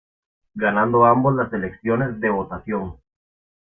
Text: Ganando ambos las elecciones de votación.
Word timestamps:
Ganando 0.55 1.05
ambos 1.05 1.35
las 1.35 1.53
elecciones 1.53 2.19
de 2.19 2.31
votación. 2.31 2.95